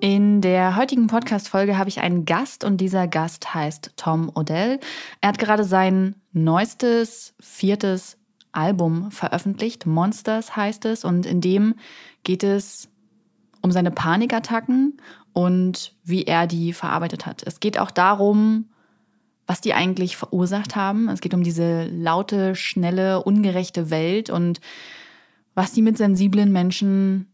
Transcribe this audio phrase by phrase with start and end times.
[0.00, 4.80] In der heutigen Podcast-Folge habe ich einen Gast und dieser Gast heißt Tom Odell.
[5.20, 8.16] Er hat gerade sein neuestes, viertes
[8.50, 9.84] Album veröffentlicht.
[9.84, 11.74] Monsters heißt es und in dem
[12.24, 12.88] geht es
[13.60, 14.96] um seine Panikattacken
[15.34, 17.42] und wie er die verarbeitet hat.
[17.44, 18.70] Es geht auch darum,
[19.46, 21.10] was die eigentlich verursacht haben.
[21.10, 24.62] Es geht um diese laute, schnelle, ungerechte Welt und
[25.54, 27.26] was die mit sensiblen Menschen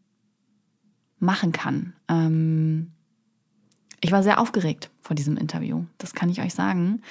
[1.19, 1.95] machen kann.
[2.09, 2.93] Ähm,
[4.01, 7.03] ich war sehr aufgeregt vor diesem Interview, das kann ich euch sagen.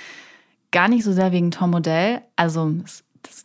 [0.71, 2.75] Gar nicht so sehr wegen Tom Modell, also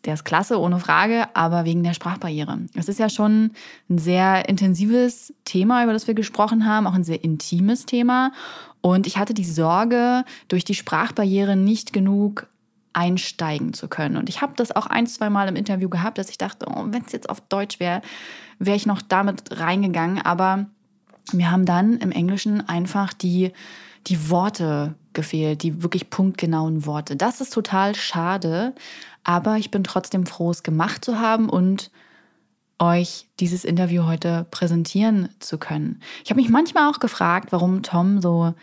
[0.04, 2.58] der ist klasse, ohne Frage, aber wegen der Sprachbarriere.
[2.74, 3.52] Es ist ja schon
[3.88, 8.32] ein sehr intensives Thema, über das wir gesprochen haben, auch ein sehr intimes Thema.
[8.80, 12.48] Und ich hatte die Sorge, durch die Sprachbarriere nicht genug
[12.92, 14.16] einsteigen zu können.
[14.16, 16.84] Und ich habe das auch ein, zwei Mal im Interview gehabt, dass ich dachte, oh,
[16.86, 18.02] wenn es jetzt auf Deutsch wäre,
[18.58, 20.20] wäre ich noch damit reingegangen.
[20.20, 20.66] Aber
[21.32, 23.52] mir haben dann im Englischen einfach die,
[24.06, 27.16] die Worte gefehlt, die wirklich punktgenauen Worte.
[27.16, 28.74] Das ist total schade,
[29.24, 31.90] aber ich bin trotzdem froh, es gemacht zu haben und
[32.78, 36.00] euch dieses Interview heute präsentieren zu können.
[36.24, 38.54] Ich habe mich manchmal auch gefragt, warum Tom so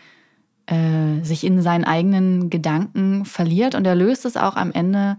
[0.68, 5.16] äh, sich in seinen eigenen Gedanken verliert und er löst es auch am Ende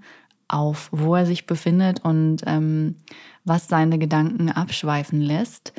[0.47, 2.95] auf, wo er sich befindet und ähm,
[3.45, 5.73] was seine Gedanken abschweifen lässt.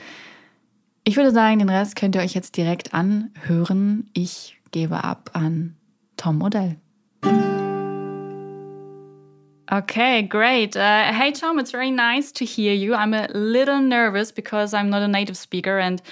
[1.04, 4.10] Ich würde sagen, den Rest könnt ihr euch jetzt direkt anhören.
[4.12, 5.77] Ich gebe ab an
[6.16, 6.77] Tom Odell.
[9.72, 10.74] Okay, great.
[10.74, 12.92] Uh, hey, Tom, it's very nice to hear you.
[12.94, 16.02] I'm a little nervous because I'm not a native speaker, and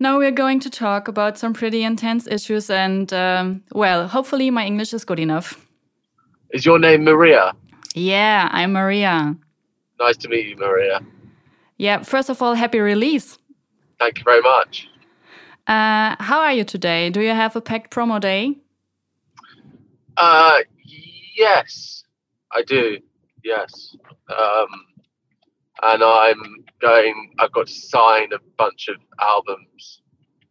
[0.00, 2.70] now we're going to talk about some pretty intense issues.
[2.70, 5.66] And, um, well, hopefully my English is good enough.
[6.50, 7.52] Is your name Maria?
[7.94, 9.36] Yeah, I'm Maria.
[10.00, 11.00] Nice to meet you, Maria.
[11.76, 13.38] Yeah, first of all, happy release.
[13.98, 14.88] Thank you very much.
[15.66, 17.10] Uh, how are you today?
[17.10, 18.56] Do you have a packed promo day?
[20.16, 20.58] Uh,
[21.36, 22.04] yes,
[22.52, 22.98] I do.
[23.44, 23.96] Yes.
[24.28, 24.68] Um,
[25.82, 30.02] and I'm going, I've got to sign a bunch of albums.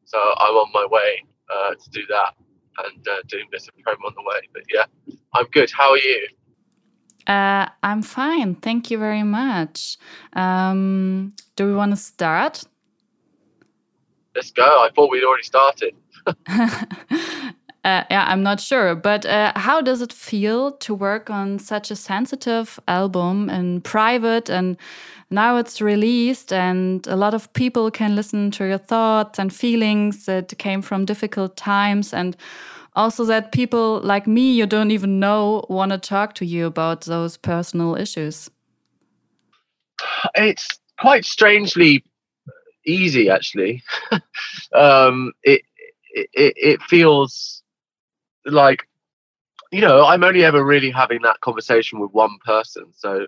[0.05, 2.33] So I'm on my way uh, to do that
[2.85, 4.39] and uh, doing this promo on the way.
[4.53, 4.85] But yeah,
[5.33, 5.71] I'm good.
[5.71, 6.27] How are you?
[7.27, 8.55] Uh, I'm fine.
[8.55, 9.97] Thank you very much.
[10.33, 12.63] Um, do we want to start?
[14.35, 14.63] Let's go.
[14.63, 15.95] I thought we'd already started.
[17.85, 18.93] Uh, yeah, I'm not sure.
[18.95, 24.49] But uh, how does it feel to work on such a sensitive album in private
[24.49, 24.77] and
[25.31, 30.25] now it's released and a lot of people can listen to your thoughts and feelings
[30.25, 32.35] that came from difficult times and
[32.95, 37.01] also that people like me you don't even know want to talk to you about
[37.01, 38.49] those personal issues
[40.35, 40.67] it's
[40.99, 42.03] quite strangely
[42.85, 43.83] easy actually
[44.73, 45.61] um, it,
[46.11, 47.58] it it feels
[48.45, 48.87] like
[49.71, 53.25] you know i'm only ever really having that conversation with one person so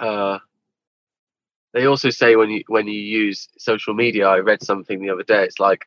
[0.00, 0.38] uh,
[1.72, 5.22] they also say when you when you use social media i read something the other
[5.22, 5.86] day it's like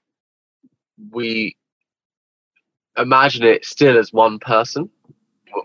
[1.11, 1.55] we
[2.97, 4.89] imagine it still as one person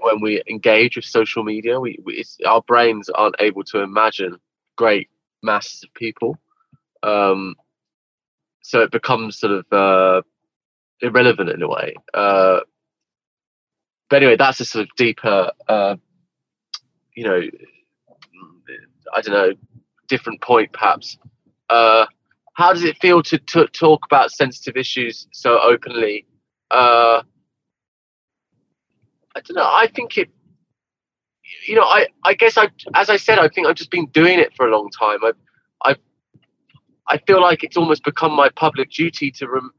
[0.02, 4.36] when we engage with social media we, we our brains aren't able to imagine
[4.76, 5.08] great
[5.42, 6.38] masses of people
[7.02, 7.54] um,
[8.62, 10.22] so it becomes sort of uh,
[11.02, 12.60] irrelevant in a way uh,
[14.08, 15.96] but anyway that's a sort of deeper uh,
[17.14, 17.40] you know
[19.14, 19.52] i don't know
[20.08, 21.18] different point perhaps
[21.70, 22.04] uh,
[22.54, 26.26] how does it feel to, talk about sensitive issues so openly
[26.70, 27.22] uh,
[29.34, 29.64] I don't know.
[29.64, 30.30] I think it.
[31.66, 34.38] You know, I I guess I, as I said, I think I've just been doing
[34.38, 35.18] it for a long time.
[35.22, 35.32] I,
[35.84, 35.96] I,
[37.08, 39.70] I feel like it's almost become my public duty to rem,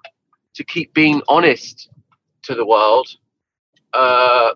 [0.56, 1.90] to keep being honest
[2.44, 3.08] to the world,
[3.94, 4.52] uh,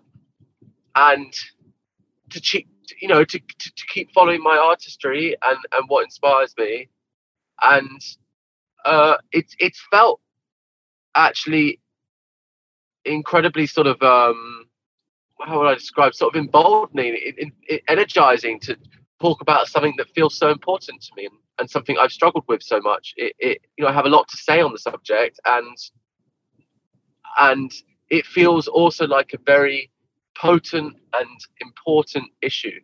[0.94, 1.32] and
[2.30, 2.68] to keep,
[3.00, 6.88] you know, to, to, to keep following my artistry and and what inspires me,
[7.62, 8.00] and
[8.84, 10.20] uh, it's it's felt
[11.14, 11.80] actually
[13.04, 14.66] incredibly sort of um,
[15.40, 17.16] how would I describe sort of emboldening,
[17.88, 18.76] energizing to
[19.20, 21.26] talk about something that feels so important to me.
[21.26, 23.14] and, and something I've struggled with so much.
[23.16, 25.76] It, it, you know, I have a lot to say on the subject, and
[27.38, 27.72] and
[28.10, 29.90] it feels also like a very
[30.36, 32.80] potent and important issue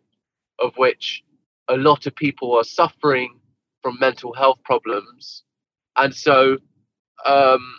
[0.59, 1.23] of which
[1.69, 3.39] a lot of people are suffering
[3.81, 5.43] from mental health problems
[5.97, 6.57] and so
[7.25, 7.75] um,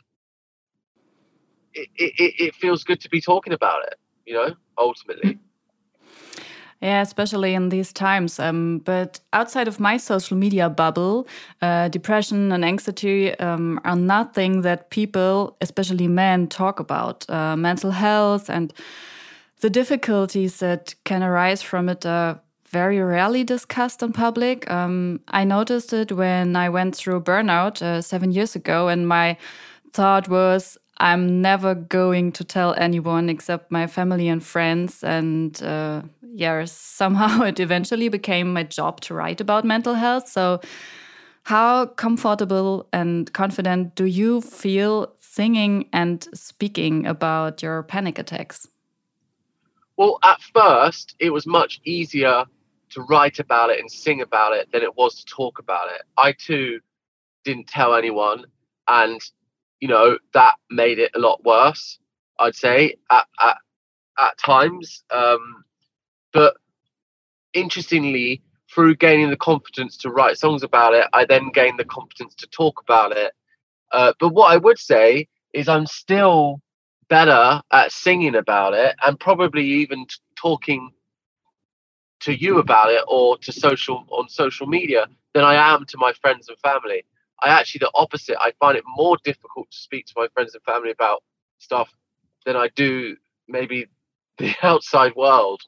[1.74, 3.96] it, it, it feels good to be talking about it
[4.26, 5.38] you know ultimately
[6.84, 8.38] yeah, especially in these times.
[8.38, 11.26] Um, but outside of my social media bubble,
[11.62, 17.24] uh, depression and anxiety um, are nothing that people, especially men, talk about.
[17.30, 18.74] Uh, mental health and
[19.60, 22.38] the difficulties that can arise from it are
[22.68, 24.70] very rarely discussed in public.
[24.70, 29.38] Um, I noticed it when I went through burnout uh, seven years ago, and my
[29.94, 35.02] thought was, I'm never going to tell anyone except my family and friends.
[35.02, 40.28] And uh, yeah, somehow it eventually became my job to write about mental health.
[40.28, 40.60] So,
[41.44, 48.66] how comfortable and confident do you feel singing and speaking about your panic attacks?
[49.96, 52.44] Well, at first, it was much easier
[52.90, 56.02] to write about it and sing about it than it was to talk about it.
[56.16, 56.80] I too
[57.44, 58.46] didn't tell anyone,
[58.88, 59.20] and
[59.80, 61.98] you know that made it a lot worse.
[62.38, 63.56] I'd say at at,
[64.18, 65.02] at times.
[65.10, 65.64] Um,
[66.32, 66.56] but
[67.52, 68.42] interestingly,
[68.72, 72.46] through gaining the confidence to write songs about it, I then gained the confidence to
[72.48, 73.32] talk about it.
[73.92, 76.60] Uh, but what I would say is I'm still
[77.08, 80.90] better at singing about it and probably even t- talking
[82.20, 86.12] to you about it or to social on social media than I am to my
[86.14, 87.04] friends and family.
[87.42, 88.36] I actually the opposite.
[88.40, 91.22] I find it more difficult to speak to my friends and family about
[91.58, 91.90] stuff
[92.46, 93.16] than I do
[93.48, 93.86] maybe
[94.38, 95.62] the outside world.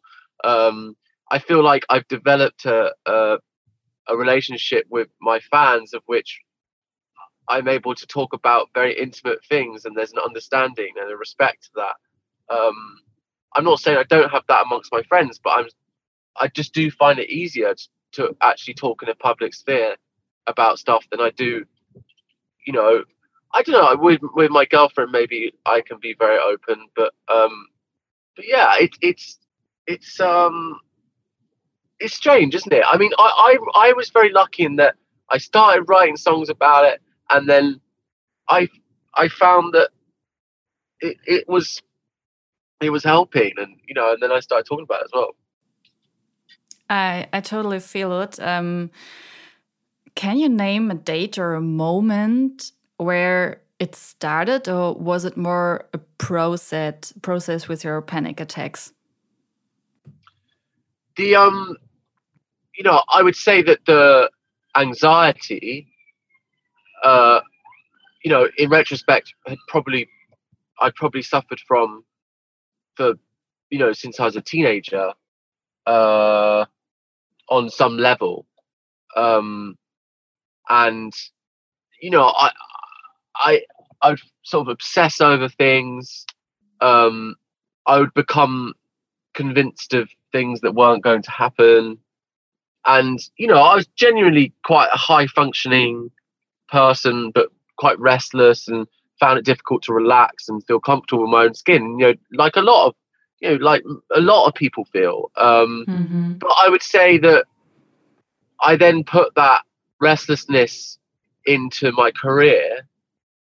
[0.44, 0.96] Um,
[1.30, 3.38] I feel like I've developed a, a
[4.08, 6.40] a relationship with my fans of which
[7.48, 11.64] I'm able to talk about very intimate things, and there's an understanding and a respect
[11.64, 12.10] to that.
[12.54, 12.98] Um,
[13.56, 15.66] I'm not saying I don't have that amongst my friends, but I'm
[16.40, 19.96] I just do find it easier to, to actually talk in a public sphere
[20.46, 21.64] about stuff than I do.
[22.66, 23.04] You know,
[23.54, 24.02] I don't know.
[24.02, 27.66] With with my girlfriend, maybe I can be very open, but um,
[28.34, 29.38] but yeah, it, it's
[29.86, 30.80] it's um,
[32.00, 32.84] it's strange, isn't it?
[32.88, 34.96] I mean, I, I I was very lucky in that
[35.30, 37.00] I started writing songs about it
[37.30, 37.80] and then
[38.48, 38.68] I
[39.14, 39.90] I found that
[41.00, 41.82] it, it was
[42.80, 45.36] it was helping and you know and then I started talking about it as well.
[46.88, 48.38] I I totally feel it.
[48.40, 48.90] Um,
[50.16, 55.86] can you name a date or a moment where it started, or was it more
[55.92, 58.92] a process process with your panic attacks?
[61.16, 61.76] The um,
[62.76, 64.30] you know, I would say that the
[64.76, 65.86] anxiety
[67.02, 67.40] uh,
[68.24, 70.08] you know, in retrospect, had probably
[70.80, 72.04] I probably suffered from
[72.96, 73.14] for
[73.70, 75.12] you know since I was a teenager
[75.86, 76.64] uh,
[77.48, 78.46] on some level,
[79.14, 79.76] um,
[80.68, 81.12] and
[82.00, 82.50] you know I
[83.36, 83.62] I
[84.02, 86.26] I would sort of obsess over things.
[86.80, 87.36] Um,
[87.86, 88.74] I would become
[89.34, 91.98] convinced of things that weren't going to happen,
[92.86, 96.10] and you know I was genuinely quite a high functioning
[96.68, 98.86] person, but quite restless and
[99.20, 101.98] found it difficult to relax and feel comfortable with my own skin.
[101.98, 102.94] You know, like a lot of
[103.40, 103.82] you know, like
[104.14, 105.30] a lot of people feel.
[105.36, 106.32] Um, mm-hmm.
[106.34, 107.44] But I would say that
[108.60, 109.62] I then put that
[110.00, 110.98] restlessness
[111.46, 112.88] into my career,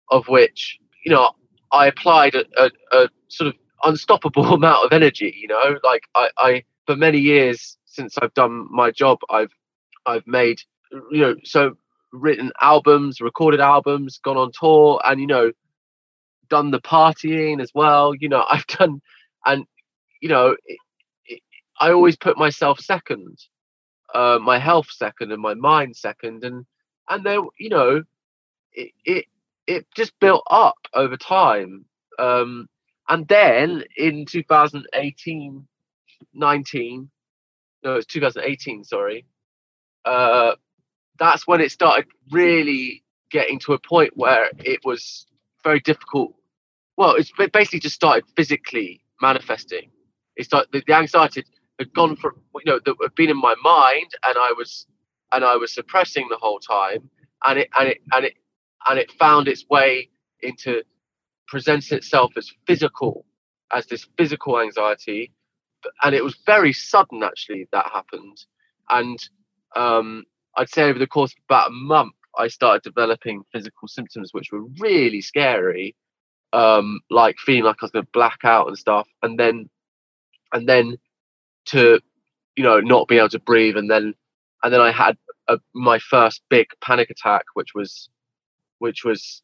[0.09, 1.31] of which you know
[1.71, 5.35] I applied a, a, a sort of unstoppable amount of energy.
[5.37, 9.53] You know, like I, I for many years since I've done my job, I've
[10.05, 10.61] I've made
[11.11, 11.75] you know so
[12.11, 15.51] written albums, recorded albums, gone on tour, and you know,
[16.49, 18.13] done the partying as well.
[18.15, 19.01] You know, I've done,
[19.45, 19.65] and
[20.21, 21.41] you know, it,
[21.79, 23.39] I always put myself second,
[24.13, 26.65] uh, my health second, and my mind second, and
[27.09, 28.03] and then you know,
[28.73, 29.25] it it
[29.67, 31.85] it just built up over time.
[32.19, 32.67] Um,
[33.09, 35.67] and then in 2018,
[36.33, 37.09] 19,
[37.83, 39.25] no, it's 2018, sorry.
[40.05, 40.55] Uh,
[41.19, 45.25] that's when it started really getting to a point where it was
[45.63, 46.33] very difficult.
[46.97, 49.89] Well, it's basically just started physically manifesting.
[50.35, 51.43] It started the, the anxiety
[51.81, 54.87] had gone from you know that had been in my mind, and I was
[55.33, 57.09] and I was suppressing the whole time,
[57.45, 58.35] and it and it and it
[58.89, 60.09] and it found its way
[60.41, 60.83] into
[61.47, 63.25] presenting itself as physical,
[63.73, 65.33] as this physical anxiety,
[66.03, 68.45] and it was very sudden actually that happened,
[68.89, 69.19] and
[69.75, 70.25] um,
[70.57, 74.51] I'd say over the course of about a month, I started developing physical symptoms which
[74.53, 75.95] were really scary.
[76.53, 79.69] um, like feeling like I was going to black out and stuff, and then
[80.53, 80.97] and then
[81.71, 81.99] to
[82.55, 84.13] you know not be able to breathe, and then
[84.63, 88.09] and then I had a, my first big panic attack, which was
[88.79, 89.41] which was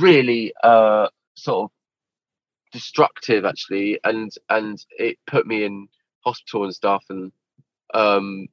[0.00, 1.70] really uh, sort of
[2.72, 5.88] destructive actually, and and it put me in
[6.24, 7.32] hospital and stuff, and
[7.94, 8.48] um,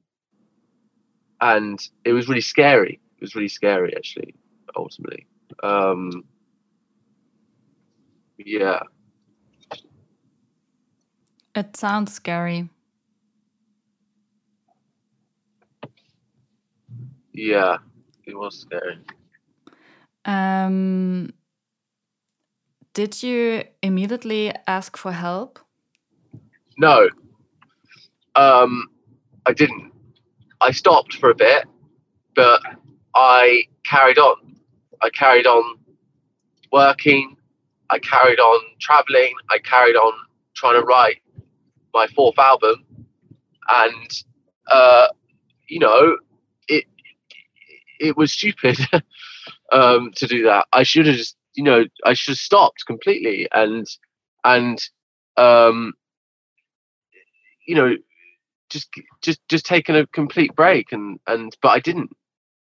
[1.40, 3.00] and it was really scary.
[3.16, 4.34] It was really scary actually,
[4.76, 5.26] ultimately.
[5.62, 6.24] Um,
[8.38, 8.80] yeah.
[11.58, 12.68] It sounds scary.
[17.32, 17.78] Yeah,
[18.24, 19.00] it was scary.
[20.24, 21.32] Um,
[22.94, 25.58] did you immediately ask for help?
[26.76, 27.08] No,
[28.36, 28.86] um,
[29.44, 29.92] I didn't.
[30.60, 31.64] I stopped for a bit,
[32.36, 32.62] but
[33.16, 34.36] I carried on.
[35.02, 35.76] I carried on
[36.70, 37.36] working.
[37.90, 39.34] I carried on traveling.
[39.50, 40.12] I carried on
[40.54, 41.18] trying to write
[41.94, 42.84] my fourth album,
[43.68, 44.10] and
[44.70, 45.08] uh,
[45.68, 46.16] you know,
[46.68, 46.84] it
[47.98, 48.78] it was stupid
[49.72, 50.66] um, to do that.
[50.72, 53.86] I should have just, you know, I should have stopped completely and
[54.44, 54.78] and
[55.36, 55.94] um,
[57.66, 57.94] you know,
[58.70, 58.88] just
[59.22, 62.10] just just taken a complete break and and but I didn't.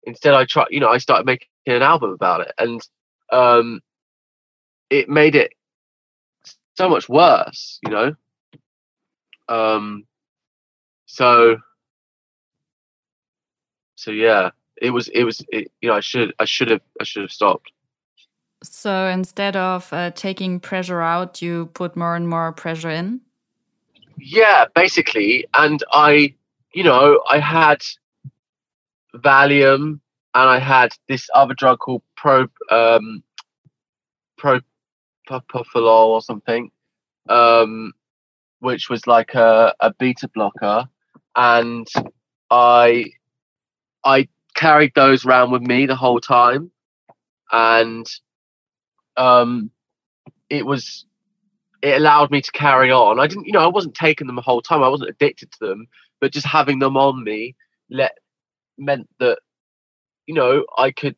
[0.04, 0.68] Instead, I tried.
[0.70, 2.82] You know, I started making an album about it, and
[3.32, 3.82] um,
[4.90, 5.52] it made it
[6.78, 7.80] so much worse.
[7.84, 8.16] You know.
[9.50, 10.06] Um.
[11.06, 11.58] So.
[13.96, 15.08] So yeah, it was.
[15.10, 15.44] It was.
[15.50, 16.34] It, you know, I should.
[16.40, 16.82] I should have.
[17.00, 17.72] I should have stopped.
[18.64, 23.22] So instead of uh, taking pressure out, you put more and more pressure in.
[24.18, 26.34] Yeah, basically, and I,
[26.74, 27.84] you know, I had
[29.16, 30.00] Valium,
[30.34, 33.24] and I had this other drug called Pro um,
[34.40, 36.72] Propofol or something,
[37.30, 37.94] um,
[38.66, 40.90] which was like a, a beta blocker,
[41.36, 41.88] and
[42.50, 43.12] I
[44.04, 46.72] I carried those around with me the whole time,
[47.52, 48.08] and
[49.18, 49.70] um,
[50.50, 51.06] it was
[51.84, 53.20] it allowed me to carry on.
[53.20, 54.82] I didn't, you know, I wasn't taking them the whole time.
[54.82, 55.86] I wasn't addicted to them,
[56.20, 57.56] but just having them on me
[57.92, 58.18] let
[58.80, 59.38] meant that
[60.26, 61.16] you know I could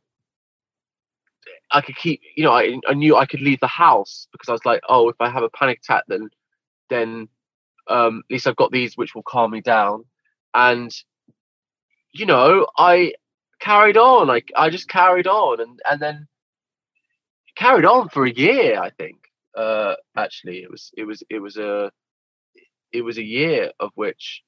[1.72, 4.52] I could keep you know I I knew I could leave the house because I
[4.52, 6.30] was like oh if I have a panic attack then
[6.90, 7.30] then
[7.90, 10.06] um, at least I've got these which will calm me down.
[10.54, 10.92] And
[12.14, 13.14] you know I
[13.60, 16.28] carried on like I just carried on and and then
[17.56, 19.18] carried on for a year I think.
[19.56, 21.92] Uh, actually it was it was it was a
[22.92, 24.44] it was a year of which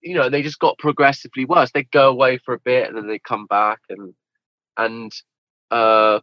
[0.00, 1.70] you know they just got progressively worse.
[1.72, 4.14] They go away for a bit and then they come back and
[4.76, 5.12] and
[5.70, 6.20] uh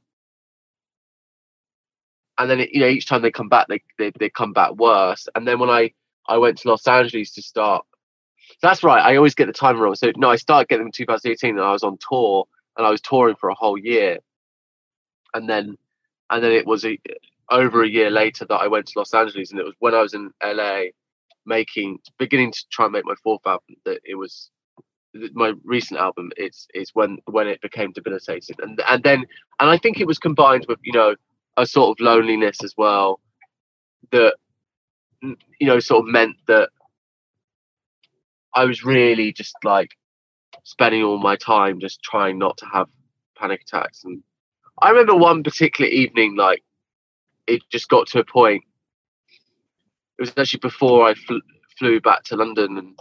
[2.38, 4.74] and then it, you know each time they come back they, they they come back
[4.76, 5.28] worse.
[5.36, 5.92] And then when i
[6.28, 7.86] i went to los angeles to start
[8.62, 9.96] that's right i always get the time wrong.
[9.96, 12.46] So no i started getting them in 2018 and i was on tour
[12.78, 14.20] and i was touring for a whole year.
[15.34, 15.78] And then
[16.30, 17.00] and then it was a,
[17.52, 20.02] over a year later that i went to los angeles and it was when i
[20.02, 20.82] was in la
[21.46, 24.50] making beginning to try and make my fourth album that it was
[25.34, 28.56] my recent album it's is when when it became debilitating.
[28.62, 29.26] And and then
[29.60, 31.16] and i think it was combined with you know
[31.58, 33.20] a sort of loneliness as well
[34.12, 34.36] that
[35.22, 36.70] you know sort of meant that
[38.56, 39.92] i was really just like
[40.64, 42.88] spending all my time just trying not to have
[43.38, 44.04] panic attacks.
[44.04, 44.22] And
[44.82, 46.64] i remember one particular evening like
[47.48, 48.64] it just got to a point
[50.18, 51.38] it was actually before I fl-
[51.78, 53.00] flew back to London, and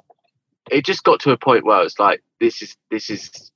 [0.71, 3.53] it just got to a point where I was like, "This is this is,"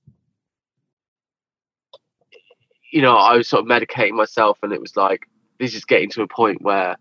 [2.90, 5.28] you know, I was sort of medicating myself, and it was like,
[5.58, 6.96] "This is getting to a point where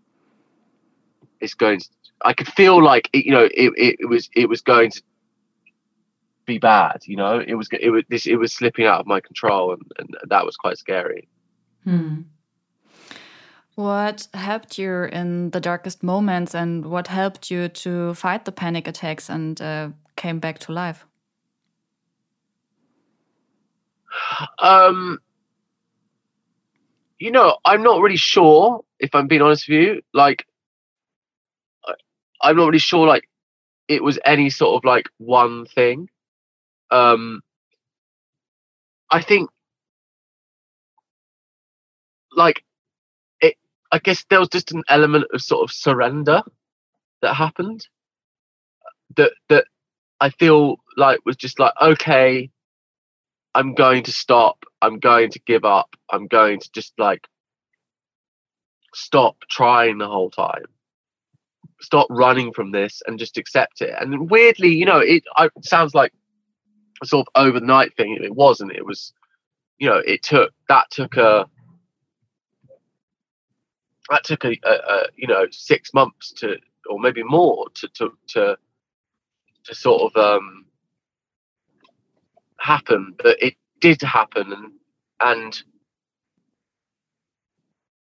[1.40, 1.88] it's going." To,
[2.22, 5.02] I could feel like it, you know, it, it, it was it was going to
[6.46, 7.02] be bad.
[7.04, 9.82] You know, it was it was this it was slipping out of my control, and,
[9.98, 11.28] and that was quite scary.
[11.84, 12.22] Hmm.
[13.76, 18.88] What helped you in the darkest moments and what helped you to fight the panic
[18.88, 21.06] attacks and uh, came back to life?
[24.58, 25.20] Um,
[27.18, 30.02] you know, I'm not really sure if I'm being honest with you.
[30.14, 30.46] Like,
[32.42, 33.28] I'm not really sure, like,
[33.88, 36.08] it was any sort of like one thing.
[36.90, 37.42] Um,
[39.10, 39.50] I think,
[42.32, 42.62] like,
[43.40, 43.56] it.
[43.90, 46.42] I guess there was just an element of sort of surrender
[47.22, 47.88] that happened
[49.16, 49.64] that that
[50.20, 52.50] I feel like was just like okay
[53.58, 54.64] I'm going to stop.
[54.82, 55.96] I'm going to give up.
[56.10, 57.26] I'm going to just like
[58.94, 60.64] stop trying the whole time.
[61.80, 63.94] Stop running from this and just accept it.
[64.00, 66.12] And weirdly you know it, I, it sounds like
[67.02, 68.16] a sort of overnight thing.
[68.22, 68.70] It wasn't.
[68.70, 69.12] It was
[69.78, 71.44] you know it took that took a
[74.08, 78.12] that took a, a, a you know six months to or maybe more to to
[78.28, 78.56] to,
[79.64, 80.64] to sort of um
[82.58, 84.72] happen but it did happen and
[85.20, 85.62] and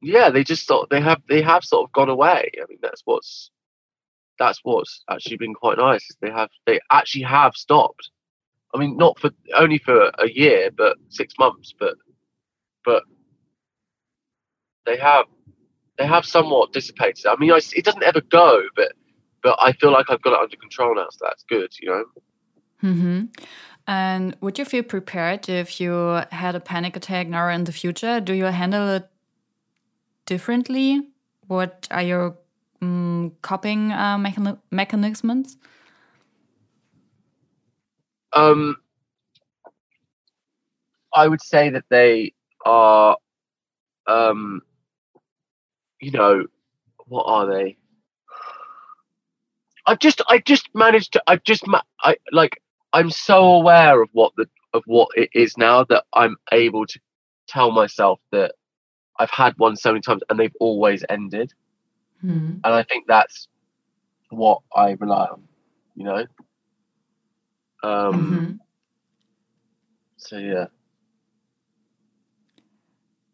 [0.02, 2.52] yeah they just sort they have they have sort of gone away.
[2.58, 3.52] I mean that's what's
[4.40, 8.10] that's what's actually been quite nice they have they actually have stopped.
[8.74, 11.96] I mean not for only for a year but six months but
[12.84, 13.04] but
[14.86, 15.26] they have
[15.98, 17.26] they have somewhat dissipated.
[17.28, 18.94] I mean I, it doesn't ever go but
[19.44, 22.06] but i feel like i've got it under control now so that's good you know?
[22.84, 23.26] Mm-hmm.
[23.88, 28.22] And would you feel prepared if you had a panic attack now in the future?
[28.22, 29.10] Do you handle it
[30.26, 31.02] differently?
[31.48, 32.38] What are your
[32.82, 35.58] um, coping uh, mechan mechanisms?
[38.34, 38.78] Um,
[41.14, 42.34] I would say that they
[42.66, 43.18] are,
[44.08, 44.62] um,
[46.00, 46.46] you know,
[47.08, 47.78] what are they?
[49.86, 51.66] I've just, I just managed to, I've just,
[52.00, 52.62] I like,
[52.94, 57.00] I'm so aware of what the of what it is now that I'm able to
[57.48, 58.56] tell myself that
[59.20, 61.54] I've had one so many times and they've always ended.
[62.24, 62.60] Mm-hmm.
[62.64, 63.48] And I think that's
[64.30, 65.44] what I rely on,
[65.96, 66.26] you know?
[67.84, 68.52] Um, mm-hmm.
[70.18, 70.68] So, yeah.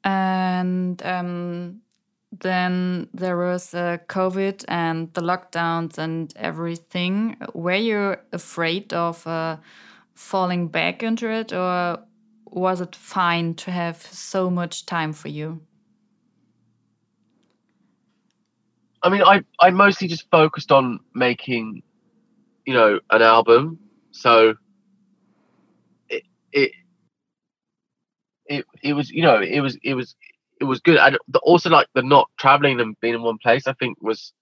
[0.03, 1.81] And um,
[2.31, 7.37] then there was uh, COVID and the lockdowns and everything.
[7.53, 9.57] Were you afraid of uh,
[10.13, 11.99] falling back into it, or
[12.45, 15.61] was it fine to have so much time for you?
[19.03, 21.83] I mean, I I mostly just focused on making,
[22.65, 23.79] you know, an album.
[24.11, 24.55] So
[26.09, 26.71] it it
[28.47, 30.15] it, it was you know it was it was
[30.59, 30.97] it was good.
[30.97, 34.33] And also like the not traveling and being in one place, I think was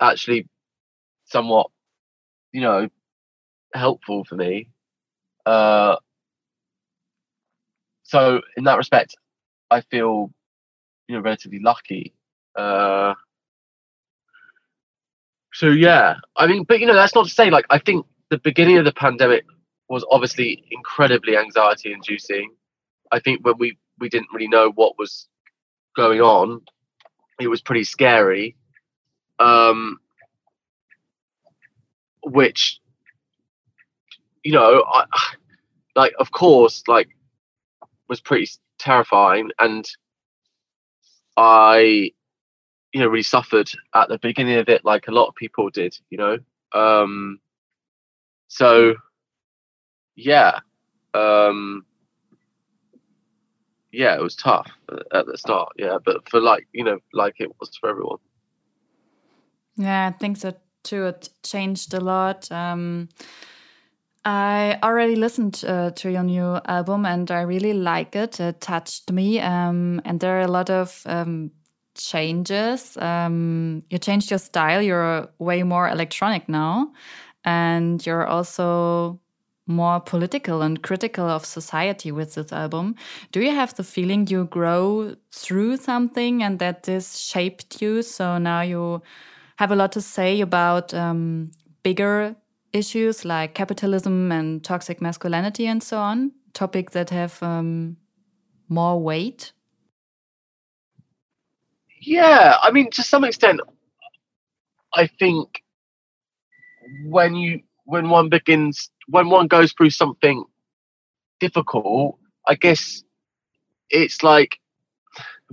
[0.00, 0.48] actually
[1.26, 1.70] somewhat,
[2.52, 2.88] you know,
[3.72, 4.68] helpful for me.
[5.46, 5.96] Uh,
[8.02, 9.16] so in that respect,
[9.70, 10.30] I feel,
[11.08, 12.12] you know, relatively lucky.
[12.56, 13.14] Uh,
[15.52, 18.38] so yeah, I mean, but you know, that's not to say like I think the
[18.38, 19.44] beginning of the pandemic
[19.88, 22.54] was obviously incredibly anxiety inducing.
[23.12, 25.28] I think when we we didn't really know what was
[25.94, 26.62] going on.
[27.38, 28.56] It was pretty scary.
[29.38, 30.00] Um,
[32.22, 32.80] which,
[34.42, 35.04] you know, I,
[35.96, 37.08] like, of course, like,
[38.08, 39.50] was pretty terrifying.
[39.58, 39.88] And
[41.36, 42.12] I,
[42.92, 45.96] you know, really suffered at the beginning of it, like a lot of people did,
[46.10, 46.38] you know.
[46.72, 47.40] Um,
[48.48, 48.94] so,
[50.16, 50.58] yeah.
[51.14, 51.86] Um,
[53.92, 54.70] yeah, it was tough
[55.12, 55.72] at the start.
[55.76, 58.18] Yeah, but for like you know, like it was for everyone.
[59.76, 61.06] Yeah, I think so too.
[61.06, 62.50] It changed a lot.
[62.52, 63.08] Um,
[64.24, 68.38] I already listened uh, to your new album and I really like it.
[68.38, 71.50] It touched me, um, and there are a lot of um,
[71.94, 72.98] changes.
[72.98, 74.82] Um, you changed your style.
[74.82, 76.92] You're way more electronic now,
[77.44, 79.20] and you're also
[79.70, 82.96] more political and critical of society with this album.
[83.32, 88.02] Do you have the feeling you grow through something and that this shaped you?
[88.02, 89.02] So now you
[89.56, 91.52] have a lot to say about um,
[91.82, 92.36] bigger
[92.72, 97.96] issues like capitalism and toxic masculinity and so on, topics that have um,
[98.68, 99.52] more weight?
[102.00, 103.60] Yeah, I mean, to some extent,
[104.94, 105.62] I think
[107.04, 110.44] when you when one begins when one goes through something
[111.40, 113.02] difficult, I guess
[113.90, 114.60] it's like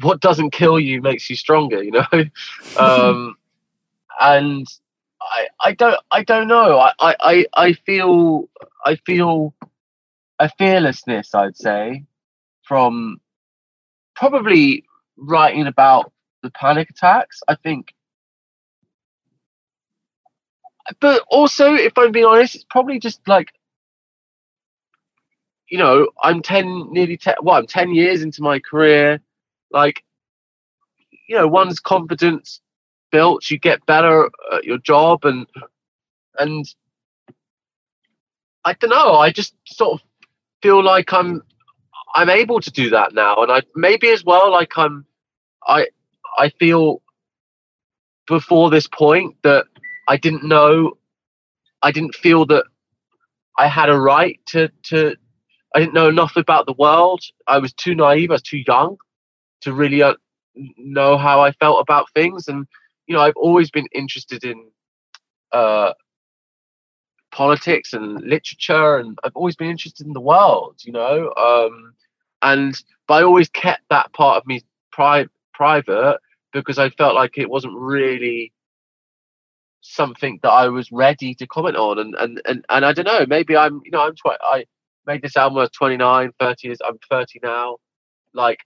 [0.01, 2.05] what doesn't kill you makes you stronger, you know.
[2.77, 3.35] um,
[4.19, 4.67] and
[5.19, 6.77] I, I don't, I don't know.
[6.77, 8.47] I, I, I feel,
[8.85, 9.55] I feel
[10.37, 11.33] a fearlessness.
[11.33, 12.03] I'd say
[12.61, 13.19] from
[14.15, 14.83] probably
[15.17, 16.11] writing about
[16.43, 17.41] the panic attacks.
[17.47, 17.93] I think
[20.99, 23.51] but also, if I'm being honest, it's probably just like,
[25.69, 29.19] you know, I'm 10, nearly 10, well, I'm 10 years into my career.
[29.71, 30.03] Like,
[31.27, 32.61] you know, one's confidence
[33.11, 35.45] built, you get better at your job and,
[36.39, 36.65] and
[38.63, 40.07] I don't know, I just sort of
[40.61, 41.41] feel like I'm,
[42.15, 43.43] I'm able to do that now.
[43.43, 45.05] And I maybe as well, like I'm,
[45.67, 45.87] I,
[46.37, 47.01] I feel
[48.27, 49.65] before this point that
[50.07, 50.97] I didn't know,
[51.81, 52.65] I didn't feel that
[53.57, 55.15] I had a right to to.
[55.75, 57.21] I didn't know enough about the world.
[57.47, 58.31] I was too naive.
[58.31, 58.97] I was too young
[59.61, 60.13] to really uh,
[60.77, 62.47] know how I felt about things.
[62.47, 62.67] And
[63.07, 64.69] you know, I've always been interested in
[65.51, 65.93] uh,
[67.31, 70.81] politics and literature, and I've always been interested in the world.
[70.83, 71.93] You know, um,
[72.41, 72.75] and
[73.07, 76.19] but I always kept that part of me pri- private
[76.53, 78.51] because I felt like it wasn't really
[79.87, 81.99] something that I was ready to comment on.
[81.99, 84.65] And and and, and I don't know, maybe I'm you know I'm tw- I
[85.05, 86.79] made this album at 29, 30 years.
[86.85, 87.77] I'm 30 now.
[88.33, 88.59] Like,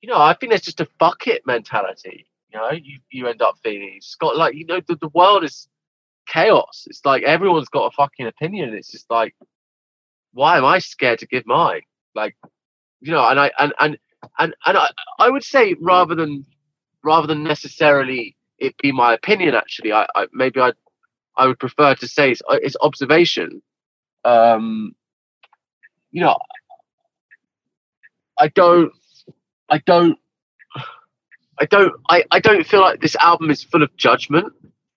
[0.00, 2.26] you know, I think there's just a fuck it mentality.
[2.52, 5.68] You know, you you end up feeling got like you know the, the world is
[6.26, 6.84] chaos.
[6.86, 8.74] It's like everyone's got a fucking opinion.
[8.74, 9.34] It's just like,
[10.32, 11.82] why am I scared to give mine?
[12.14, 12.36] Like,
[13.00, 13.98] you know, and I and and
[14.38, 16.46] and and I, I would say rather than
[17.02, 20.72] rather than necessarily it be my opinion, actually, I, I maybe I
[21.36, 23.62] I would prefer to say it's, uh, it's observation.
[24.24, 24.94] Um,
[26.10, 26.36] you know,
[28.38, 28.92] I don't,
[29.70, 30.18] I don't,
[31.60, 34.52] I don't, I, I don't feel like this album is full of judgment,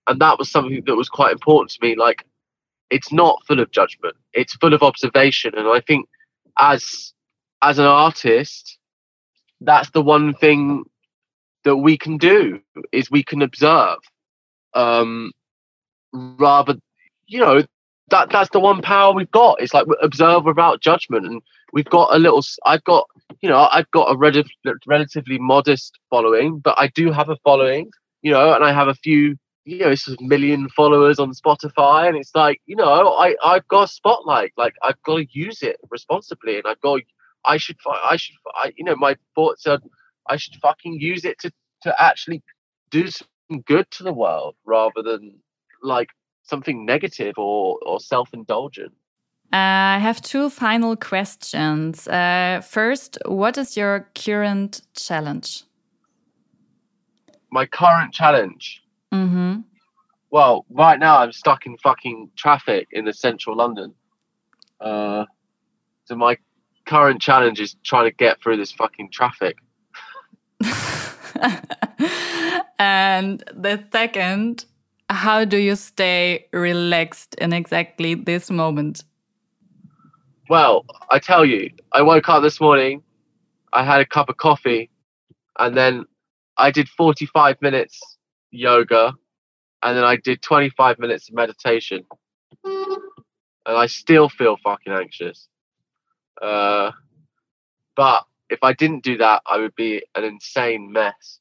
[0.08, 1.96] and that was something that was quite important to me.
[1.96, 2.24] Like,
[2.90, 6.08] it's not full of judgment; it's full of observation, and I think
[6.58, 7.12] as
[7.62, 8.78] as an artist,
[9.60, 10.84] that's the one thing
[11.64, 12.60] that we can do
[12.92, 13.98] is we can observe
[14.74, 15.32] um
[16.12, 16.76] rather
[17.26, 17.62] you know
[18.08, 19.62] that that's the one power we've got.
[19.62, 21.42] It's like observe without judgment and
[21.72, 23.06] we've got a little i've got
[23.40, 27.90] you know i've got a rel- relatively modest following but i do have a following
[28.22, 32.08] you know and i have a few you know it's a million followers on spotify
[32.08, 35.62] and it's like you know i i've got a spotlight like i've got to use
[35.62, 37.00] it responsibly and i've got
[37.44, 39.80] i should i should I, you know my thoughts are
[40.28, 41.52] I should fucking use it to
[41.82, 42.42] to actually
[42.90, 45.40] do some good to the world rather than
[45.82, 46.08] like
[46.42, 48.92] something negative or or self indulgent.
[49.52, 52.06] Uh, I have two final questions.
[52.06, 55.64] Uh, first, what is your current challenge?
[57.50, 58.80] My current challenge.
[59.12, 59.62] Mm-hmm.
[60.30, 63.92] Well, right now I'm stuck in fucking traffic in the central London.
[64.80, 65.24] Uh,
[66.04, 66.36] so my
[66.86, 69.56] current challenge is trying to get through this fucking traffic.
[72.78, 74.64] and the second,
[75.08, 79.04] how do you stay relaxed in exactly this moment?
[80.48, 83.02] Well, I tell you, I woke up this morning,
[83.72, 84.90] I had a cup of coffee,
[85.58, 86.04] and then
[86.56, 88.00] I did 45 minutes
[88.50, 89.14] yoga,
[89.82, 92.04] and then I did 25 minutes of meditation.
[92.64, 95.48] And I still feel fucking anxious.
[96.40, 96.90] Uh,
[97.94, 101.40] but if I didn't do that, I would be an insane mess.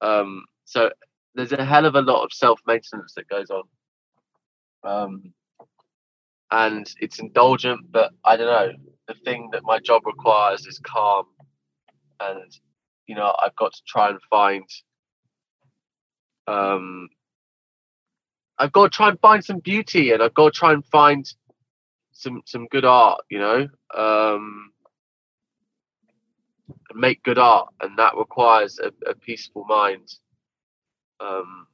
[0.00, 0.90] Um, so
[1.34, 3.62] there's a hell of a lot of self maintenance that goes on.
[4.84, 5.34] Um,
[6.50, 8.72] and it's indulgent, but I don't know.
[9.08, 11.26] The thing that my job requires is calm,
[12.20, 12.52] and
[13.06, 14.64] you know I've got to try and find.
[16.46, 17.08] Um,
[18.58, 21.26] I've got to try and find some beauty, and I've got to try and find
[22.12, 23.22] some some good art.
[23.30, 24.71] You know, um,
[26.94, 30.14] make good art, and that requires a, a peaceful mind.
[31.20, 31.66] Um,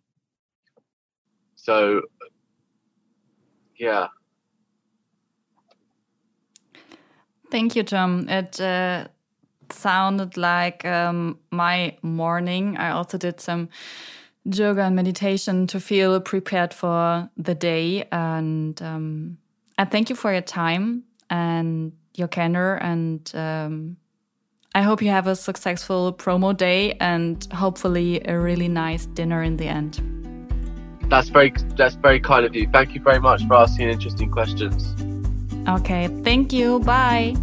[1.56, 2.02] so,
[3.76, 4.08] yeah.
[7.50, 8.28] Thank you, Tom.
[8.28, 9.08] It uh,
[9.70, 12.76] sounded like um, my morning.
[12.76, 13.68] I also did some
[14.44, 18.06] yoga and meditation to feel prepared for the day.
[18.12, 19.38] And um,
[19.78, 23.96] I thank you for your time and your candor and um,
[24.74, 29.56] I hope you have a successful promo day and hopefully a really nice dinner in
[29.56, 30.00] the end.
[31.10, 32.68] That's very that's very kind of you.
[32.70, 34.94] Thank you very much for asking interesting questions.
[35.68, 36.80] Okay, thank you.
[36.80, 37.34] Bye.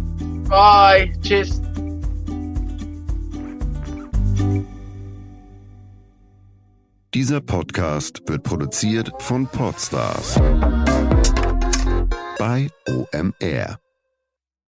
[0.48, 1.12] Bye.
[1.22, 1.60] Cheers.
[7.12, 10.38] Dieser Podcast wird produziert von Podstars
[12.38, 13.85] bei OMR.